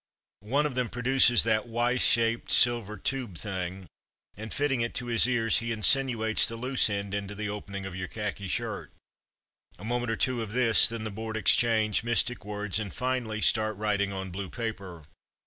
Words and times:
One 0.47 0.65
of 0.65 0.73
them 0.73 0.89
produces 0.89 1.43
that 1.43 1.67
Y 1.67 1.95
shaped 1.97 2.49
silver 2.51 2.97
tube 2.97 3.37
thing, 3.37 3.85
and 4.35 4.51
fitting 4.51 4.81
it 4.81 4.95
to 4.95 5.05
his 5.05 5.27
ears 5.27 5.59
he 5.59 5.71
insinuates 5.71 6.47
the 6.47 6.55
loose 6.55 6.89
end 6.89 7.13
into 7.13 7.35
the 7.35 7.49
opening 7.49 7.85
of 7.85 7.95
your 7.95 8.07
khaki 8.07 8.47
shirt. 8.47 8.91
A 9.77 9.85
moment 9.85 10.09
or 10.09 10.15
two 10.15 10.41
of 10.41 10.53
this, 10.53 10.87
then 10.87 11.03
the 11.03 11.11
Board 11.11 11.37
exchange 11.37 12.03
mystic 12.03 12.43
words, 12.43 12.79
and 12.79 12.91
finally 12.91 13.41
start 13.41 13.77
writing 13.77 14.11
on 14.11 14.31
blue 14.31 14.49
paper. 14.49 15.03